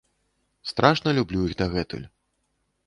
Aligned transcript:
Страшна 0.71 1.13
люблю 1.19 1.39
іх 1.51 1.55
дагэтуль. 1.61 2.05